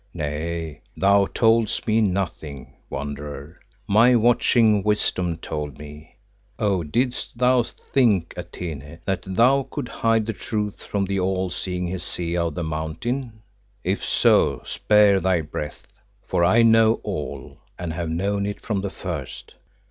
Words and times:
"Nay, 0.15 0.81
thou 0.97 1.27
toldest 1.31 1.85
me 1.85 2.01
nothing, 2.01 2.73
Wanderer; 2.89 3.59
my 3.87 4.15
watching 4.15 4.81
wisdom 4.81 5.37
told 5.37 5.77
me. 5.77 6.15
Oh, 6.57 6.81
didst 6.83 7.37
thou 7.37 7.61
think, 7.61 8.33
Atene, 8.35 8.97
that 9.05 9.21
thou 9.27 9.67
couldst 9.69 9.93
hide 9.97 10.25
the 10.25 10.33
truth 10.33 10.81
from 10.83 11.05
the 11.05 11.19
all 11.19 11.51
seeing 11.51 11.85
Hesea 11.85 12.43
of 12.47 12.55
the 12.55 12.63
Mountain? 12.63 13.43
If 13.83 14.03
so, 14.03 14.63
spare 14.65 15.19
thy 15.19 15.41
breath, 15.41 15.85
for 16.25 16.43
I 16.43 16.63
know 16.63 16.95
all, 17.03 17.59
and 17.77 17.93
have 17.93 18.09
known 18.09 18.47
it 18.47 18.59
from 18.59 18.81
the 18.81 18.89
first. 18.89 19.53